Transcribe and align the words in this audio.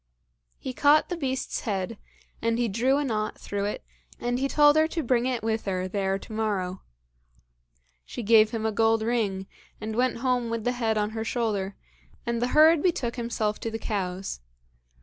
He 0.57 0.73
caught 0.73 1.09
the 1.09 1.15
beast's 1.15 1.59
head, 1.59 1.99
and 2.41 2.57
he 2.57 2.67
drew 2.67 2.97
a 2.97 3.03
knot 3.03 3.37
through 3.39 3.65
it, 3.65 3.83
and 4.19 4.39
he 4.39 4.47
told 4.47 4.75
her 4.75 4.87
to 4.87 5.03
bring 5.03 5.27
it 5.27 5.43
with 5.43 5.65
her 5.65 5.87
there 5.87 6.17
to 6.17 6.33
morrow. 6.33 6.81
She 8.03 8.23
gave 8.23 8.49
him 8.49 8.65
a 8.65 8.71
gold 8.71 9.03
ring, 9.03 9.45
and 9.79 9.95
went 9.95 10.17
home 10.17 10.49
with 10.49 10.63
the 10.63 10.71
head 10.71 10.97
on 10.97 11.11
her 11.11 11.23
shoulder, 11.23 11.75
and 12.25 12.41
the 12.41 12.47
herd 12.57 12.81
betook 12.81 13.15
himself 13.15 13.59
to 13.59 13.69
the 13.69 13.77
cows. 13.77 14.39